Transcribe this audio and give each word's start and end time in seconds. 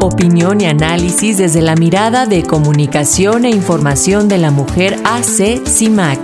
Opinión 0.00 0.60
y 0.60 0.66
análisis 0.66 1.38
desde 1.38 1.62
la 1.62 1.76
mirada 1.76 2.26
de 2.26 2.42
comunicación 2.42 3.44
e 3.44 3.50
información 3.50 4.28
de 4.28 4.38
la 4.38 4.50
mujer 4.50 4.96
AC 5.04 5.66
CIMAC. 5.66 6.20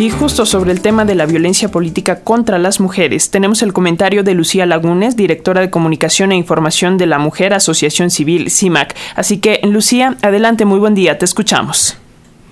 Y 0.00 0.08
justo 0.08 0.46
sobre 0.46 0.72
el 0.72 0.80
tema 0.80 1.04
de 1.04 1.14
la 1.14 1.26
violencia 1.26 1.70
política 1.70 2.20
contra 2.20 2.58
las 2.58 2.80
mujeres, 2.80 3.30
tenemos 3.30 3.62
el 3.62 3.74
comentario 3.74 4.22
de 4.22 4.32
Lucía 4.32 4.64
Lagunes, 4.64 5.14
directora 5.14 5.60
de 5.60 5.68
Comunicación 5.68 6.32
e 6.32 6.36
Información 6.36 6.96
de 6.96 7.04
la 7.04 7.18
Mujer 7.18 7.52
Asociación 7.52 8.10
Civil 8.10 8.50
CIMAC. 8.50 8.96
Así 9.14 9.38
que, 9.38 9.60
Lucía, 9.62 10.16
adelante, 10.22 10.64
muy 10.64 10.78
buen 10.78 10.94
día, 10.94 11.18
te 11.18 11.26
escuchamos. 11.26 11.99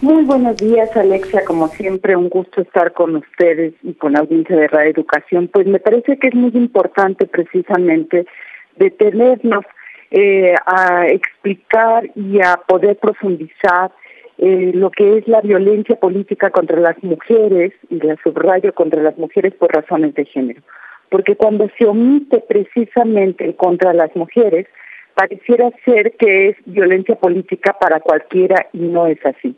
Muy 0.00 0.22
buenos 0.26 0.56
días, 0.58 0.96
Alexia. 0.96 1.44
Como 1.44 1.66
siempre, 1.66 2.14
un 2.14 2.28
gusto 2.28 2.60
estar 2.60 2.92
con 2.92 3.16
ustedes 3.16 3.74
y 3.82 3.94
con 3.94 4.12
la 4.12 4.20
audiencia 4.20 4.54
de 4.54 4.68
Radio 4.68 4.92
Educación. 4.92 5.48
Pues 5.48 5.66
me 5.66 5.80
parece 5.80 6.16
que 6.18 6.28
es 6.28 6.34
muy 6.36 6.52
importante 6.54 7.26
precisamente 7.26 8.24
detenernos 8.76 9.64
eh, 10.12 10.54
a 10.66 11.08
explicar 11.08 12.08
y 12.14 12.40
a 12.40 12.60
poder 12.68 12.96
profundizar 12.98 13.90
eh, 14.38 14.70
lo 14.72 14.92
que 14.92 15.18
es 15.18 15.26
la 15.26 15.40
violencia 15.40 15.96
política 15.96 16.50
contra 16.50 16.78
las 16.78 17.02
mujeres, 17.02 17.72
y 17.90 17.96
la 17.96 18.16
subrayo 18.22 18.72
contra 18.74 19.02
las 19.02 19.18
mujeres 19.18 19.52
por 19.54 19.74
razones 19.74 20.14
de 20.14 20.26
género. 20.26 20.62
Porque 21.10 21.34
cuando 21.34 21.68
se 21.76 21.86
omite 21.86 22.44
precisamente 22.48 23.56
contra 23.56 23.92
las 23.92 24.14
mujeres, 24.14 24.68
pareciera 25.14 25.70
ser 25.84 26.12
que 26.12 26.50
es 26.50 26.56
violencia 26.66 27.16
política 27.16 27.76
para 27.80 27.98
cualquiera 27.98 28.68
y 28.72 28.78
no 28.78 29.08
es 29.08 29.18
así. 29.26 29.56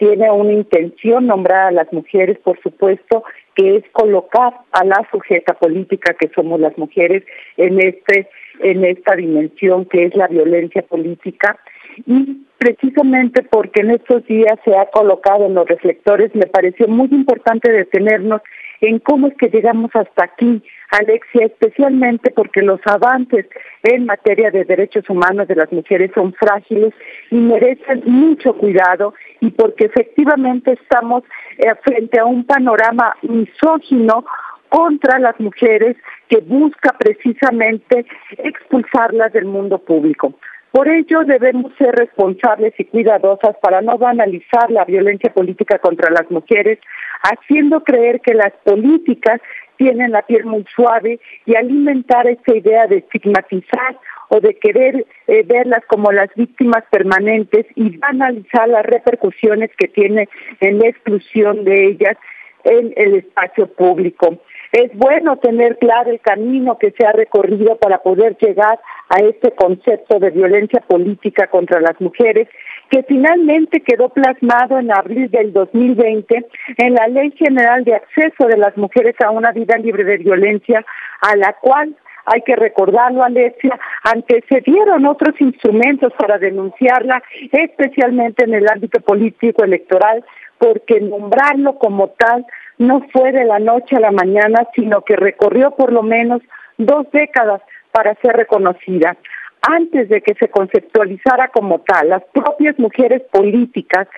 Tiene 0.00 0.30
una 0.30 0.52
intención 0.52 1.26
nombrar 1.26 1.66
a 1.66 1.70
las 1.72 1.92
mujeres, 1.92 2.38
por 2.38 2.58
supuesto, 2.62 3.22
que 3.54 3.76
es 3.76 3.84
colocar 3.92 4.54
a 4.72 4.82
la 4.82 5.06
sujeta 5.12 5.52
política 5.52 6.14
que 6.18 6.30
somos 6.34 6.58
las 6.58 6.76
mujeres 6.78 7.22
en 7.58 7.78
este 7.78 8.26
en 8.60 8.82
esta 8.82 9.14
dimensión 9.14 9.84
que 9.84 10.06
es 10.06 10.14
la 10.14 10.26
violencia 10.26 10.80
política. 10.80 11.58
Y 12.06 12.46
precisamente 12.56 13.42
porque 13.42 13.82
en 13.82 13.90
estos 13.90 14.24
días 14.26 14.58
se 14.64 14.74
ha 14.74 14.86
colocado 14.86 15.44
en 15.44 15.54
los 15.54 15.68
reflectores, 15.68 16.34
me 16.34 16.46
pareció 16.46 16.88
muy 16.88 17.08
importante 17.10 17.70
detenernos 17.70 18.40
en 18.80 19.00
cómo 19.00 19.26
es 19.26 19.36
que 19.36 19.48
llegamos 19.48 19.90
hasta 19.92 20.24
aquí, 20.24 20.62
Alexia, 20.90 21.46
especialmente 21.46 22.30
porque 22.32 22.62
los 22.62 22.80
avances 22.84 23.46
en 23.82 24.06
materia 24.06 24.50
de 24.50 24.64
derechos 24.64 25.08
humanos 25.08 25.46
de 25.48 25.54
las 25.54 25.70
mujeres 25.72 26.10
son 26.14 26.32
frágiles 26.34 26.92
y 27.30 27.36
merecen 27.36 28.02
mucho 28.06 28.54
cuidado 28.54 29.14
y 29.40 29.50
porque 29.50 29.86
efectivamente 29.86 30.72
estamos 30.72 31.22
eh, 31.58 31.72
frente 31.84 32.18
a 32.18 32.24
un 32.24 32.44
panorama 32.44 33.16
misógino 33.22 34.24
contra 34.68 35.18
las 35.18 35.38
mujeres 35.40 35.96
que 36.28 36.38
busca 36.38 36.96
precisamente 36.98 38.06
expulsarlas 38.38 39.32
del 39.32 39.44
mundo 39.44 39.78
público. 39.78 40.34
Por 40.72 40.88
ello 40.88 41.24
debemos 41.24 41.72
ser 41.76 41.92
responsables 41.96 42.72
y 42.78 42.84
cuidadosas 42.84 43.56
para 43.60 43.82
no 43.82 43.98
banalizar 43.98 44.70
la 44.70 44.84
violencia 44.84 45.32
política 45.32 45.78
contra 45.78 46.10
las 46.10 46.30
mujeres, 46.30 46.78
haciendo 47.22 47.82
creer 47.82 48.20
que 48.20 48.34
las 48.34 48.52
políticas 48.64 49.40
tienen 49.80 50.10
la 50.10 50.20
piel 50.20 50.44
muy 50.44 50.66
suave 50.76 51.18
y 51.46 51.56
alimentar 51.56 52.26
esa 52.28 52.54
idea 52.54 52.86
de 52.86 52.98
estigmatizar 52.98 53.96
o 54.28 54.38
de 54.38 54.54
querer 54.56 55.06
eh, 55.26 55.42
verlas 55.42 55.82
como 55.86 56.12
las 56.12 56.28
víctimas 56.36 56.84
permanentes 56.90 57.64
y 57.76 57.96
banalizar 57.96 58.68
las 58.68 58.84
repercusiones 58.84 59.70
que 59.78 59.88
tiene 59.88 60.28
en 60.60 60.80
la 60.80 60.88
exclusión 60.88 61.64
de 61.64 61.86
ellas 61.86 62.18
en 62.64 62.92
el 62.94 63.14
espacio 63.14 63.68
público. 63.68 64.38
Es 64.70 64.94
bueno 64.94 65.38
tener 65.38 65.78
claro 65.78 66.10
el 66.10 66.20
camino 66.20 66.76
que 66.78 66.92
se 66.92 67.06
ha 67.06 67.12
recorrido 67.12 67.76
para 67.76 68.02
poder 68.02 68.36
llegar 68.36 68.78
a 69.08 69.18
este 69.20 69.50
concepto 69.52 70.18
de 70.18 70.28
violencia 70.28 70.80
política 70.80 71.46
contra 71.46 71.80
las 71.80 71.98
mujeres, 72.00 72.48
que 72.90 73.04
finalmente 73.04 73.80
quedó 73.80 74.08
plasmado 74.08 74.78
en 74.78 74.92
abril 74.92 75.30
del 75.30 75.52
2020 75.52 76.46
en 76.76 76.94
la 76.94 77.06
Ley 77.06 77.32
General 77.36 77.84
de 77.84 77.94
Acceso 77.94 78.46
de 78.46 78.58
las 78.58 78.76
Mujeres 78.76 79.14
a 79.24 79.30
una 79.30 79.52
Vida 79.52 79.78
Libre 79.78 80.04
de 80.04 80.18
Violencia, 80.18 80.84
a 81.22 81.36
la 81.36 81.52
cual 81.54 81.94
hay 82.26 82.42
que 82.42 82.56
recordarlo, 82.56 83.22
Alexia, 83.22 83.78
antecedieron 84.04 85.06
otros 85.06 85.40
instrumentos 85.40 86.12
para 86.18 86.38
denunciarla, 86.38 87.22
especialmente 87.52 88.44
en 88.44 88.54
el 88.54 88.68
ámbito 88.68 89.00
político 89.00 89.64
electoral, 89.64 90.24
porque 90.58 91.00
nombrarlo 91.00 91.78
como 91.78 92.08
tal 92.10 92.44
no 92.78 93.06
fue 93.12 93.32
de 93.32 93.44
la 93.44 93.58
noche 93.58 93.96
a 93.96 94.00
la 94.00 94.10
mañana, 94.10 94.66
sino 94.74 95.02
que 95.02 95.16
recorrió 95.16 95.72
por 95.72 95.92
lo 95.92 96.02
menos 96.02 96.42
dos 96.76 97.06
décadas 97.12 97.62
para 97.92 98.14
ser 98.16 98.36
reconocida. 98.36 99.16
Antes 99.62 100.08
de 100.08 100.22
que 100.22 100.34
se 100.34 100.48
conceptualizara 100.48 101.48
como 101.48 101.80
tal, 101.80 102.08
las 102.08 102.24
propias 102.32 102.78
mujeres 102.78 103.22
políticas 103.30 104.08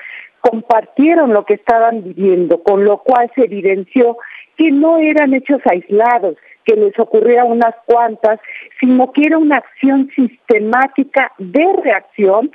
compartieron 0.41 1.33
lo 1.33 1.45
que 1.45 1.55
estaban 1.55 2.03
viviendo, 2.03 2.63
con 2.63 2.85
lo 2.85 2.99
cual 2.99 3.31
se 3.35 3.45
evidenció 3.45 4.17
que 4.57 4.71
no 4.71 4.99
eran 4.99 5.35
hechos 5.35 5.61
aislados, 5.65 6.37
que 6.65 6.77
les 6.77 6.99
ocurría 6.99 7.45
unas 7.45 7.75
cuantas, 7.87 8.41
sino 8.81 9.13
que 9.13 9.23
era 9.27 9.39
una 9.39 9.59
acción 9.59 10.11
sistemática 10.15 11.33
de 11.39 11.67
reacción 11.83 12.51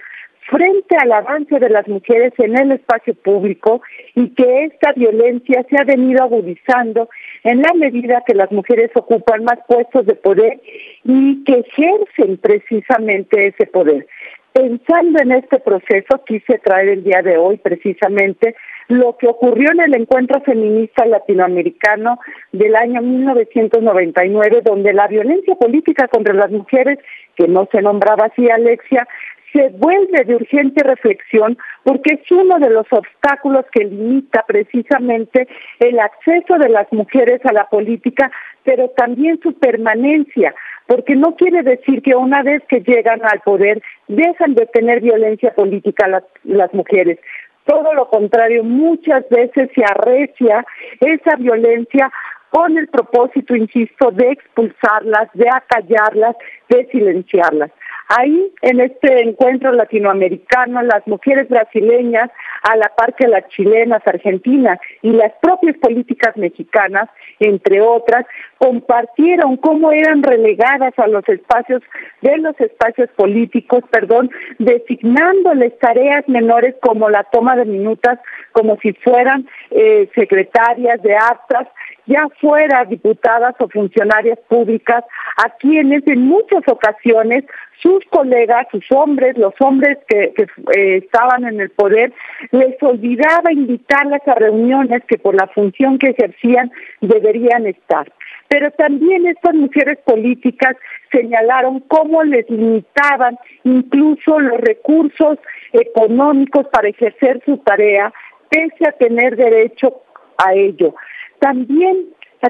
frente 0.47 0.95
al 0.97 1.11
avance 1.11 1.59
de 1.59 1.69
las 1.69 1.87
mujeres 1.87 2.33
en 2.37 2.57
el 2.57 2.71
espacio 2.71 3.13
público 3.15 3.81
y 4.15 4.29
que 4.29 4.65
esta 4.65 4.93
violencia 4.93 5.65
se 5.69 5.77
ha 5.77 5.83
venido 5.83 6.23
agudizando 6.23 7.09
en 7.43 7.61
la 7.61 7.73
medida 7.73 8.23
que 8.25 8.33
las 8.33 8.51
mujeres 8.51 8.91
ocupan 8.95 9.43
más 9.43 9.59
puestos 9.67 10.05
de 10.05 10.15
poder 10.15 10.59
y 11.03 11.43
que 11.43 11.65
ejercen 11.65 12.37
precisamente 12.37 13.47
ese 13.47 13.67
poder. 13.67 14.07
Pensando 14.53 15.21
en 15.21 15.33
este 15.33 15.59
proceso, 15.59 16.23
quise 16.25 16.57
traer 16.59 16.89
el 16.89 17.03
día 17.03 17.21
de 17.21 17.37
hoy 17.37 17.57
precisamente 17.57 18.55
lo 18.87 19.17
que 19.17 19.27
ocurrió 19.27 19.71
en 19.71 19.81
el 19.81 19.93
encuentro 19.93 20.41
feminista 20.41 21.05
latinoamericano 21.05 22.19
del 22.53 22.75
año 22.75 23.01
1999, 23.01 24.61
donde 24.63 24.93
la 24.93 25.07
violencia 25.07 25.55
política 25.55 26.07
contra 26.07 26.33
las 26.33 26.49
mujeres, 26.49 26.97
que 27.35 27.47
no 27.47 27.67
se 27.71 27.81
nombraba 27.81 28.27
así 28.27 28.49
Alexia, 28.49 29.07
se 29.53 29.69
vuelve 29.69 30.23
de 30.25 30.35
urgente 30.35 30.83
reflexión 30.83 31.57
porque 31.83 32.15
es 32.15 32.31
uno 32.31 32.59
de 32.59 32.69
los 32.69 32.85
obstáculos 32.91 33.65
que 33.71 33.85
limita 33.85 34.43
precisamente 34.47 35.47
el 35.79 35.99
acceso 35.99 36.57
de 36.57 36.69
las 36.69 36.91
mujeres 36.91 37.41
a 37.45 37.53
la 37.53 37.65
política, 37.69 38.31
pero 38.63 38.89
también 38.89 39.39
su 39.41 39.53
permanencia, 39.53 40.53
porque 40.85 41.15
no 41.15 41.35
quiere 41.35 41.63
decir 41.63 42.01
que 42.01 42.15
una 42.15 42.43
vez 42.43 42.61
que 42.67 42.81
llegan 42.81 43.21
al 43.23 43.41
poder 43.41 43.81
dejan 44.07 44.55
de 44.55 44.65
tener 44.67 45.01
violencia 45.01 45.53
política 45.53 46.07
las, 46.43 46.73
mujeres. 46.73 47.19
Todo 47.65 47.93
lo 47.93 48.09
contrario, 48.09 48.63
muchas 48.63 49.27
veces 49.29 49.69
se 49.75 49.83
arrecia 49.83 50.65
esa 51.01 51.35
violencia 51.35 52.11
con 52.49 52.77
el 52.77 52.87
propósito, 52.87 53.55
insisto, 53.55 54.11
de 54.11 54.31
expulsarlas, 54.31 55.29
de 55.33 55.49
acallarlas, 55.49 56.35
de 56.69 56.85
silenciarlas. 56.91 57.71
Ahí, 58.09 58.53
en 58.61 58.79
este 58.79 59.21
encuentro 59.21 59.73
latinoamericano, 59.73 60.81
las 60.81 61.05
mujeres 61.07 61.49
brasileñas, 61.49 62.29
a 62.63 62.77
la 62.77 62.89
par 62.95 63.15
que 63.15 63.27
las 63.27 63.47
chilenas, 63.49 64.01
argentinas 64.05 64.79
y 65.01 65.11
las 65.11 65.33
propias 65.41 65.77
políticas 65.77 66.35
mexicanas, 66.37 67.09
entre 67.39 67.81
otras, 67.81 68.25
compartieron 68.57 69.57
cómo 69.57 69.91
eran 69.91 70.23
relegadas 70.23 70.97
a 70.97 71.07
los 71.07 71.27
espacios 71.27 71.83
de 72.21 72.37
los 72.37 72.59
espacios 72.59 73.09
políticos, 73.15 73.83
perdón, 73.91 74.31
designándoles 74.57 75.77
tareas 75.79 76.27
menores 76.27 76.75
como 76.81 77.09
la 77.09 77.23
toma 77.25 77.55
de 77.55 77.65
minutas, 77.65 78.19
como 78.53 78.77
si 78.77 78.93
fueran 78.93 79.47
eh, 79.71 80.09
secretarias 80.15 81.01
de 81.01 81.15
actas, 81.15 81.67
ya 82.07 82.27
fuera 82.39 82.85
diputadas 82.85 83.55
o 83.59 83.67
funcionarias 83.69 84.39
públicas, 84.47 85.03
a 85.37 85.49
quienes 85.57 86.07
en 86.07 86.21
muchas 86.21 86.63
ocasiones 86.67 87.43
sus 87.81 88.03
colegas, 88.09 88.65
sus 88.71 88.91
hombres, 88.91 89.37
los 89.37 89.53
hombres 89.59 89.97
que, 90.07 90.33
eh, 90.75 90.97
estaban 90.97 91.45
en 91.45 91.61
el 91.61 91.69
poder, 91.69 92.11
les 92.51 92.81
olvidaba 92.81 93.51
invitarlas 93.51 94.27
a 94.27 94.35
reuniones 94.35 95.03
que 95.07 95.17
por 95.17 95.35
la 95.35 95.47
función 95.47 95.99
que 95.99 96.09
ejercían 96.09 96.71
deberían 97.01 97.67
estar. 97.67 98.11
Pero 98.47 98.71
también 98.71 99.27
estas 99.27 99.53
mujeres 99.55 99.99
políticas 100.05 100.75
señalaron 101.11 101.81
cómo 101.81 102.23
les 102.23 102.49
limitaban 102.49 103.37
incluso 103.63 104.39
los 104.39 104.59
recursos 104.61 105.37
económicos 105.73 106.67
para 106.67 106.87
ejercer 106.87 107.41
su 107.45 107.57
tarea, 107.57 108.13
pese 108.49 108.87
a 108.87 108.93
tener 108.93 109.35
derecho 109.35 110.01
a 110.37 110.53
ello. 110.53 110.95
También, 111.39 112.07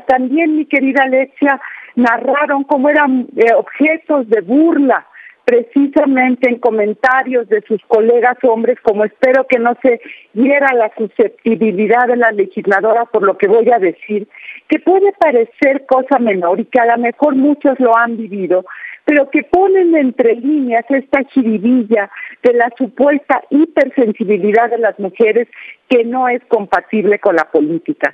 también 0.08 0.56
mi 0.56 0.66
querida 0.66 1.04
Alexia, 1.04 1.60
narraron 1.96 2.64
cómo 2.64 2.90
eran 2.90 3.28
eh, 3.36 3.54
objetos 3.54 4.30
de 4.30 4.42
burla 4.42 5.06
precisamente 5.48 6.50
en 6.50 6.60
comentarios 6.60 7.48
de 7.48 7.62
sus 7.62 7.82
colegas 7.88 8.38
hombres, 8.44 8.78
como 8.82 9.06
espero 9.06 9.48
que 9.48 9.58
no 9.58 9.78
se 9.82 10.02
hiera 10.34 10.74
la 10.74 10.92
susceptibilidad 10.98 12.06
de 12.06 12.18
la 12.18 12.34
legisladora 12.34 13.06
por 13.06 13.24
lo 13.24 13.38
que 13.38 13.48
voy 13.48 13.72
a 13.72 13.80
decir, 13.80 14.28
que 14.68 14.80
puede 14.80 15.14
parecer 15.14 15.86
cosa 15.86 16.20
menor 16.20 16.60
y 16.60 16.66
que 16.66 16.82
a 16.82 16.98
lo 16.98 16.98
mejor 17.02 17.36
muchos 17.36 17.80
lo 17.80 17.96
han 17.96 18.18
vivido, 18.18 18.66
pero 19.06 19.30
que 19.30 19.44
ponen 19.44 19.96
entre 19.96 20.36
líneas 20.36 20.84
esta 20.90 21.24
jiribilla 21.24 22.12
de 22.44 22.52
la 22.52 22.70
supuesta 22.78 23.42
hipersensibilidad 23.50 24.70
de 24.70 24.80
las 24.80 25.00
mujeres 25.00 25.48
que 25.88 26.04
no 26.04 26.28
es 26.28 26.44
compatible 26.50 27.20
con 27.20 27.38
la 27.38 27.46
política. 27.46 28.14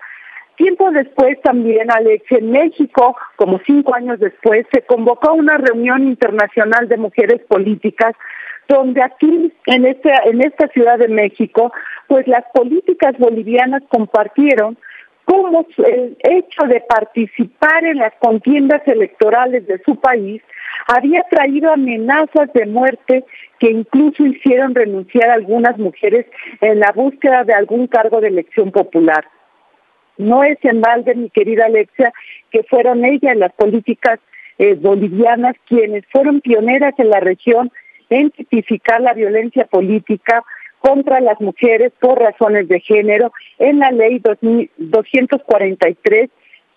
Tiempo 0.56 0.92
después 0.92 1.42
también, 1.42 1.90
Alex, 1.92 2.24
en 2.32 2.52
México, 2.52 3.16
como 3.38 3.60
cinco 3.66 3.96
años 3.96 4.20
después, 4.20 4.66
se 4.72 4.82
convocó 4.84 5.34
una 5.34 5.58
reunión 5.58 6.04
internacional 6.04 6.88
de 6.88 6.98
mujeres 6.98 7.42
políticas 7.48 8.14
donde 8.68 9.02
aquí, 9.04 9.52
en 9.66 9.86
esta, 9.86 10.16
en 10.26 10.42
esta 10.42 10.68
Ciudad 10.70 10.98
de 10.98 11.08
México, 11.08 11.74
pues 12.08 12.28
las 12.28 12.46
políticas 12.54 13.18
bolivianas 13.18 13.84
compartieron 13.90 14.78
cómo 15.26 15.66
el 15.86 16.18
hecho 16.20 16.68
de 16.68 16.82
participar 16.82 17.86
en 17.86 17.98
las 17.98 18.14
contiendas 18.20 18.82
electorales 18.88 19.66
de 19.68 19.82
su 19.86 19.96
país 20.00 20.42
había 20.88 21.24
traído 21.24 21.72
amenazas 21.72 22.52
de 22.54 22.66
muerte 22.66 23.24
que 23.60 23.72
incluso 23.72 24.26
hicieron 24.26 24.76
renunciar 24.76 25.30
a 25.30 25.36
algunas 25.36 25.78
mujeres 25.78 26.26
en 26.62 26.80
la 26.80 26.92
búsqueda 26.92 27.44
de 27.44 27.54
algún 27.54 27.88
cargo 27.88 28.22
de 28.22 28.28
elección 28.28 28.72
popular. 28.72 29.26
No 30.18 30.44
es 30.44 30.58
en 30.64 30.82
balde, 30.82 31.16
mi 31.16 31.30
querida 31.30 31.66
Alexia, 31.66 32.14
que 32.52 32.64
fueron 32.64 33.06
ellas 33.06 33.36
las 33.36 33.54
políticas 33.54 34.20
eh, 34.60 34.76
bolivianas 34.76 35.56
quienes 35.68 36.06
fueron 36.12 36.42
pioneras 36.42 36.94
en 36.98 37.10
la 37.10 37.20
región 37.20 37.72
en 38.10 38.30
tipificar 38.30 39.02
la 39.02 39.14
violencia 39.14 39.66
política 39.66 40.44
contra 40.80 41.20
las 41.22 41.40
mujeres 41.42 41.92
por 42.00 42.20
razones 42.20 42.68
de 42.68 42.80
género 42.82 43.32
en 43.58 43.80
la 43.80 43.92
ley 43.92 44.22
243 44.78 46.30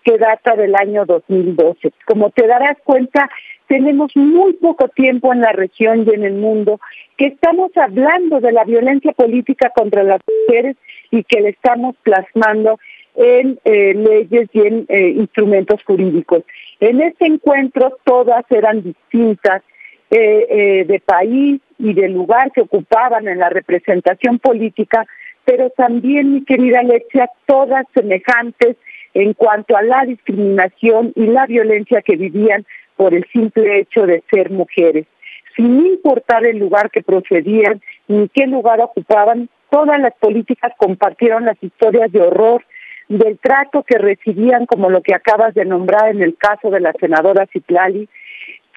que 0.03 0.17
data 0.17 0.55
del 0.55 0.73
año 0.75 1.05
2012. 1.05 1.91
Como 2.05 2.29
te 2.29 2.47
darás 2.47 2.77
cuenta, 2.85 3.29
tenemos 3.67 4.15
muy 4.15 4.53
poco 4.53 4.87
tiempo 4.87 5.33
en 5.33 5.41
la 5.41 5.51
región 5.51 6.05
y 6.07 6.13
en 6.13 6.23
el 6.23 6.35
mundo 6.35 6.79
que 7.17 7.27
estamos 7.27 7.75
hablando 7.75 8.39
de 8.39 8.53
la 8.53 8.63
violencia 8.63 9.11
política 9.11 9.71
contra 9.75 10.03
las 10.03 10.21
mujeres 10.25 10.77
y 11.11 11.23
que 11.25 11.41
le 11.41 11.49
estamos 11.49 11.95
plasmando 12.03 12.79
en 13.17 13.59
eh, 13.65 13.95
leyes 13.95 14.47
y 14.53 14.59
en 14.59 14.85
eh, 14.87 15.09
instrumentos 15.09 15.83
jurídicos. 15.83 16.43
En 16.79 17.01
este 17.01 17.25
encuentro 17.25 17.97
todas 18.05 18.45
eran 18.51 18.83
distintas 18.83 19.63
eh, 20.09 20.85
de 20.87 20.99
país 20.99 21.59
y 21.79 21.93
de 21.93 22.09
lugar 22.09 22.51
que 22.51 22.61
ocupaban 22.61 23.27
en 23.27 23.39
la 23.39 23.49
representación 23.49 24.39
política, 24.39 25.05
pero 25.43 25.71
también, 25.71 26.33
mi 26.33 26.45
querida 26.45 26.79
Alexia, 26.79 27.29
todas 27.45 27.85
semejantes 27.93 28.77
en 29.13 29.33
cuanto 29.33 29.75
a 29.75 29.81
la 29.81 30.05
discriminación 30.05 31.11
y 31.15 31.25
la 31.25 31.47
violencia 31.47 32.03
que 32.03 32.15
vivían 32.15 32.65
por 32.95 33.15
el 33.15 33.25
simple 33.33 33.79
hecho 33.79 34.05
de 34.05 34.23
ser 34.29 34.51
mujeres. 34.51 35.07
Sin 35.55 35.87
importar 35.87 36.45
el 36.45 36.59
lugar 36.59 36.91
que 36.91 37.01
procedían 37.01 37.81
ni 38.07 38.29
qué 38.29 38.45
lugar 38.45 38.79
ocupaban, 38.79 39.49
todas 39.71 39.99
las 39.99 40.13
políticas 40.19 40.71
compartieron 40.77 41.45
las 41.45 41.61
historias 41.63 42.11
de 42.11 42.21
horror 42.21 42.63
del 43.07 43.37
trato 43.39 43.83
que 43.83 43.97
recibían, 43.97 44.65
como 44.65 44.89
lo 44.89 45.01
que 45.01 45.15
acabas 45.15 45.53
de 45.53 45.65
nombrar 45.65 46.09
en 46.09 46.21
el 46.21 46.35
caso 46.35 46.69
de 46.69 46.79
la 46.79 46.93
senadora 46.93 47.47
Citlali, 47.47 48.09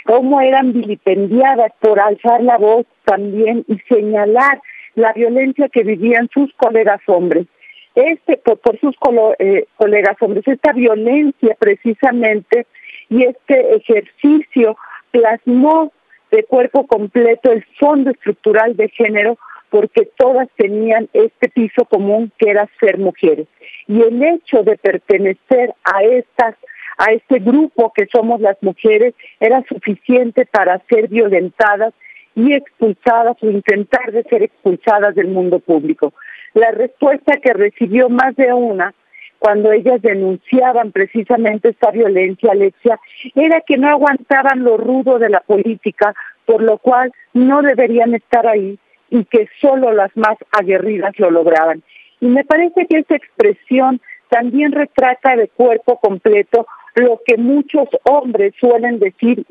cómo 0.05 0.41
eran 0.41 0.73
vilipendiadas 0.73 1.73
por 1.81 2.00
alzar 2.00 2.43
la 2.43 2.56
voz 2.56 2.87
también 3.05 3.65
y 3.69 3.79
señalar 3.88 4.61
la 4.94 5.12
violencia 5.12 5.69
que 5.69 5.82
vivían 5.82 6.29
sus 6.32 6.53
colegas 6.55 7.00
hombres. 7.06 7.47
Este, 7.94 8.37
por, 8.37 8.79
sus 8.79 8.94
eh, 9.41 9.67
colegas 9.77 10.17
hombres, 10.21 10.47
esta 10.47 10.73
violencia 10.73 11.56
precisamente 11.59 12.67
y 13.09 13.25
este 13.25 13.76
ejercicio 13.76 14.76
plasmó 15.11 15.93
de 16.31 16.44
cuerpo 16.44 16.87
completo 16.87 17.50
el 17.50 17.65
fondo 17.81 18.11
estructural 18.11 18.76
de 18.76 18.88
género 18.91 19.37
porque 19.71 20.09
todas 20.17 20.49
tenían 20.57 21.09
este 21.13 21.49
piso 21.49 21.85
común 21.85 22.33
que 22.39 22.51
era 22.51 22.69
ser 22.81 22.99
mujeres. 22.99 23.47
Y 23.87 24.03
el 24.03 24.23
hecho 24.23 24.63
de 24.63 24.77
pertenecer 24.77 25.75
a 25.85 26.03
estas 26.03 26.57
a 26.99 27.13
este 27.13 27.39
grupo 27.39 27.93
que 27.95 28.07
somos 28.13 28.43
las 28.43 28.63
mujeres 28.63 29.15
era 29.39 29.65
suficiente 29.67 30.45
para 30.45 30.83
ser 30.91 31.09
violentadas 31.09 31.95
y 32.35 32.53
expulsadas 32.53 33.37
o 33.43 33.49
intentar 33.49 34.13
de 34.13 34.23
ser 34.25 34.43
expulsadas 34.43 35.15
del 35.15 35.29
mundo 35.29 35.61
público. 35.61 36.13
La 36.53 36.73
respuesta 36.73 37.39
que 37.39 37.55
recibió 37.55 38.11
más 38.11 38.37
de 38.37 38.53
una 38.53 38.93
cuando 39.39 39.73
ellas 39.73 40.03
denunciaban 40.03 40.93
precisamente 40.93 41.71
esta 41.71 41.91
violencia, 41.91 42.53
Alexia, 42.53 43.01
era 43.35 43.63
que 43.63 43.79
no 43.79 43.89
aguantaban 43.89 44.63
lo 44.63 44.77
rudo 44.77 45.19
de 45.19 45.31
la 45.31 45.41
política, 45.41 46.15
por 46.45 46.63
lo 46.63 46.77
cual 46.77 47.13
no 47.33 47.63
deberían 47.63 48.15
estar 48.15 48.47
ahí 48.47 48.79
y 49.11 49.25
que 49.25 49.49
solo 49.61 49.93
las 49.93 50.17
más 50.17 50.37
aguerridas 50.53 51.19
lo 51.19 51.31
lograban. 51.31 51.83
Y 52.21 52.27
me 52.27 52.45
parece 52.45 52.87
que 52.87 52.99
esa 52.99 53.17
expresión 53.17 54.01
también 54.29 54.73
retrata 54.73 55.37
de 55.37 55.49
cuerpo 55.49 55.99
completo 55.99 56.67
lo 56.95 57.21
que 57.25 57.37
muchos 57.37 57.89
hombres 58.05 58.55
suelen 58.59 58.99
decir 58.99 59.45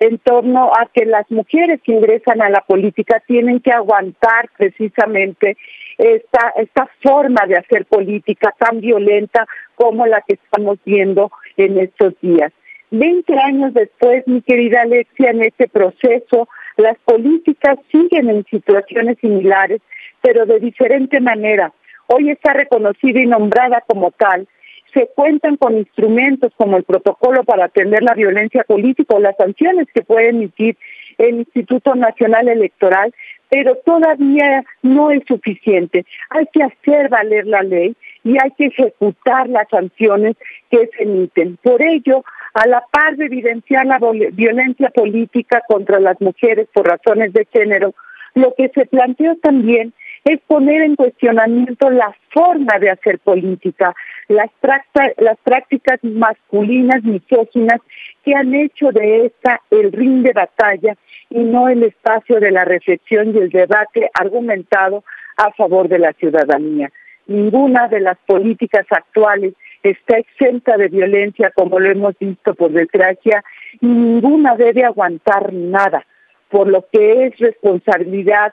en 0.00 0.18
torno 0.18 0.72
a 0.72 0.88
que 0.92 1.04
las 1.04 1.30
mujeres 1.30 1.80
que 1.82 1.92
ingresan 1.92 2.40
a 2.40 2.48
la 2.48 2.62
política 2.62 3.22
tienen 3.26 3.60
que 3.60 3.70
aguantar 3.70 4.48
precisamente 4.56 5.58
esta, 5.98 6.54
esta 6.56 6.88
forma 7.02 7.46
de 7.46 7.58
hacer 7.58 7.84
política 7.84 8.54
tan 8.58 8.80
violenta 8.80 9.46
como 9.74 10.06
la 10.06 10.22
que 10.22 10.34
estamos 10.34 10.78
viendo 10.86 11.30
en 11.58 11.78
estos 11.78 12.14
días. 12.22 12.50
Veinte 12.90 13.38
años 13.38 13.74
después, 13.74 14.26
mi 14.26 14.40
querida 14.40 14.82
Alexia, 14.82 15.30
en 15.30 15.42
este 15.42 15.68
proceso 15.68 16.48
las 16.80 16.98
políticas 17.04 17.78
siguen 17.90 18.30
en 18.30 18.44
situaciones 18.46 19.18
similares, 19.20 19.80
pero 20.20 20.46
de 20.46 20.58
diferente 20.60 21.20
manera. 21.20 21.72
Hoy 22.06 22.30
está 22.30 22.52
reconocida 22.52 23.20
y 23.20 23.26
nombrada 23.26 23.82
como 23.86 24.10
tal. 24.10 24.48
Se 24.92 25.08
cuentan 25.14 25.56
con 25.56 25.76
instrumentos 25.76 26.52
como 26.56 26.76
el 26.76 26.82
protocolo 26.82 27.44
para 27.44 27.66
atender 27.66 28.02
la 28.02 28.14
violencia 28.14 28.64
política 28.64 29.14
o 29.14 29.20
las 29.20 29.36
sanciones 29.36 29.86
que 29.94 30.02
puede 30.02 30.30
emitir 30.30 30.76
el 31.18 31.36
Instituto 31.40 31.94
Nacional 31.94 32.48
Electoral, 32.48 33.14
pero 33.48 33.76
todavía 33.84 34.64
no 34.82 35.10
es 35.10 35.22
suficiente. 35.28 36.04
Hay 36.30 36.46
que 36.52 36.64
hacer 36.64 37.08
valer 37.08 37.46
la 37.46 37.62
ley 37.62 37.94
y 38.24 38.36
hay 38.42 38.50
que 38.58 38.66
ejecutar 38.66 39.48
las 39.48 39.68
sanciones 39.68 40.36
que 40.70 40.88
se 40.96 41.04
emiten. 41.04 41.56
Por 41.62 41.80
ello, 41.82 42.24
a 42.54 42.66
la 42.66 42.84
par 42.90 43.16
de 43.16 43.26
evidenciar 43.26 43.86
la 43.86 43.98
violencia 44.32 44.90
política 44.90 45.62
contra 45.68 46.00
las 46.00 46.20
mujeres 46.20 46.68
por 46.72 46.86
razones 46.86 47.32
de 47.32 47.46
género, 47.52 47.94
lo 48.34 48.54
que 48.56 48.70
se 48.74 48.86
planteó 48.86 49.36
también 49.36 49.92
es 50.24 50.40
poner 50.46 50.82
en 50.82 50.96
cuestionamiento 50.96 51.90
la 51.90 52.14
forma 52.30 52.78
de 52.78 52.90
hacer 52.90 53.18
política, 53.20 53.94
las, 54.28 54.50
prácticas 55.42 55.98
masculinas 56.02 57.02
misóginas 57.02 57.80
que 58.24 58.34
han 58.34 58.54
hecho 58.54 58.92
de 58.92 59.26
esta 59.26 59.60
el 59.70 59.92
ring 59.92 60.22
de 60.22 60.32
batalla 60.32 60.96
y 61.30 61.38
no 61.38 61.68
el 61.68 61.82
espacio 61.84 62.38
de 62.38 62.50
la 62.50 62.64
reflexión 62.64 63.34
y 63.34 63.38
el 63.38 63.50
debate 63.50 64.10
argumentado 64.14 65.04
a 65.36 65.50
favor 65.52 65.88
de 65.88 65.98
la 65.98 66.12
ciudadanía. 66.12 66.90
Ninguna 67.26 67.88
de 67.88 68.00
las 68.00 68.18
políticas 68.26 68.86
actuales 68.90 69.54
está 69.82 70.18
exenta 70.18 70.76
de 70.76 70.88
violencia, 70.88 71.50
como 71.54 71.78
lo 71.78 71.90
hemos 71.90 72.18
visto 72.18 72.54
por 72.54 72.72
desgracia, 72.72 73.42
y 73.80 73.86
ninguna 73.86 74.56
debe 74.56 74.84
aguantar 74.84 75.52
nada, 75.52 76.06
por 76.48 76.68
lo 76.68 76.86
que 76.92 77.26
es 77.26 77.38
responsabilidad 77.38 78.52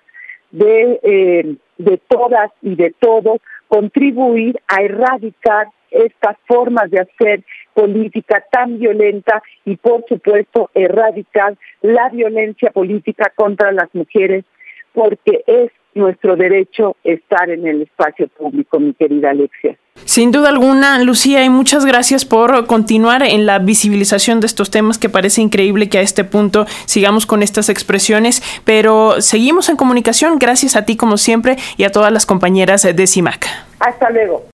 de, 0.52 1.00
eh, 1.04 1.56
de 1.78 1.98
todas 2.08 2.52
y 2.62 2.76
de 2.76 2.94
todos 3.00 3.42
contribuir 3.68 4.60
a 4.68 4.82
erradicar 4.82 5.68
estas 5.92 6.38
formas 6.46 6.90
de 6.92 7.00
hacer 7.00 7.44
política 7.74 8.44
tan 8.52 8.80
violenta 8.80 9.42
y 9.66 9.78
por 9.78 10.06
supuesto 10.08 10.70
erradicar 10.74 11.56
la 11.82 12.10
violencia 12.10 12.72
política 12.72 13.32
contra 13.36 13.72
las 13.72 13.94
mujeres 13.94 14.46
porque 14.94 15.44
es 15.46 15.72
nuestro 15.94 16.36
derecho 16.36 16.96
estar 17.04 17.50
en 17.50 17.68
el 17.68 17.84
espacio 17.84 18.28
público, 18.28 18.80
mi 18.80 18.94
querida 18.94 19.32
Alexia. 19.32 19.78
Sin 20.06 20.32
duda 20.32 20.50
alguna, 20.50 21.00
Lucía, 21.00 21.44
y 21.44 21.50
muchas 21.50 21.86
gracias 21.86 22.24
por 22.26 22.66
continuar 22.66 23.24
en 23.24 23.46
la 23.46 23.60
visibilización 23.60 24.40
de 24.40 24.48
estos 24.48 24.72
temas, 24.72 24.98
que 24.98 25.10
parece 25.10 25.42
increíble 25.42 25.90
que 25.90 25.98
a 25.98 26.02
este 26.02 26.24
punto 26.24 26.66
sigamos 26.86 27.26
con 27.26 27.44
estas 27.44 27.70
expresiones, 27.70 28.42
pero 28.64 29.22
seguimos 29.22 29.70
en 29.70 29.76
comunicación, 29.76 30.40
gracias 30.40 30.76
a 30.76 30.84
ti 30.86 30.96
como 30.96 31.18
siempre 31.18 31.58
y 31.76 31.84
a 31.84 31.92
todas 31.92 32.12
las 32.12 32.26
compañeras 32.26 32.84
de 32.84 33.08
CIMAC. 33.08 33.48
Hasta 33.80 34.10
luego. 34.10 34.44